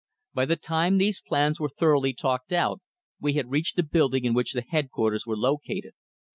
By 0.33 0.45
the 0.47 0.55
time 0.55 0.97
these 0.97 1.21
plans 1.21 1.59
were 1.59 1.69
thoroughly 1.69 2.11
talked 2.11 2.51
out, 2.51 2.81
we 3.19 3.33
had 3.33 3.51
reached 3.51 3.75
the 3.75 3.83
building 3.83 4.25
in 4.25 4.33
which 4.33 4.53
the 4.53 4.65
headquarters 4.67 5.27
were 5.27 5.37
located. 5.37 5.91